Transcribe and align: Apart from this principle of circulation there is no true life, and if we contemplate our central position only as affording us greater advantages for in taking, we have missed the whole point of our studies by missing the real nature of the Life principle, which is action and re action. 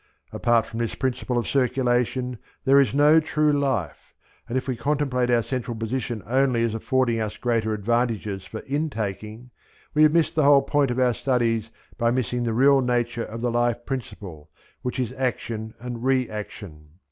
Apart 0.31 0.65
from 0.65 0.79
this 0.79 0.95
principle 0.95 1.37
of 1.37 1.47
circulation 1.47 2.39
there 2.65 2.79
is 2.79 2.91
no 2.91 3.19
true 3.19 3.53
life, 3.53 4.15
and 4.49 4.57
if 4.57 4.67
we 4.67 4.75
contemplate 4.75 5.29
our 5.29 5.43
central 5.43 5.77
position 5.77 6.23
only 6.25 6.63
as 6.63 6.73
affording 6.73 7.19
us 7.19 7.37
greater 7.37 7.71
advantages 7.71 8.43
for 8.43 8.61
in 8.61 8.89
taking, 8.89 9.51
we 9.93 10.01
have 10.01 10.11
missed 10.11 10.33
the 10.33 10.41
whole 10.43 10.63
point 10.63 10.89
of 10.89 10.97
our 10.97 11.13
studies 11.13 11.69
by 11.99 12.09
missing 12.09 12.41
the 12.45 12.53
real 12.53 12.81
nature 12.81 13.25
of 13.25 13.41
the 13.41 13.51
Life 13.51 13.85
principle, 13.85 14.49
which 14.81 14.97
is 14.99 15.11
action 15.17 15.75
and 15.79 16.03
re 16.03 16.27
action. 16.27 16.87